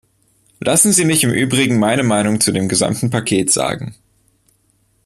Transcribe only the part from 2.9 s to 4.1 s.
Paket sagen.